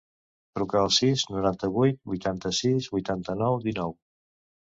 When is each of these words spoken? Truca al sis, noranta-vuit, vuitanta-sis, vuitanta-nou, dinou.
Truca 0.59 0.79
al 0.83 0.87
sis, 0.95 1.25
noranta-vuit, 1.33 1.99
vuitanta-sis, 2.13 2.87
vuitanta-nou, 2.97 3.59
dinou. 3.67 3.97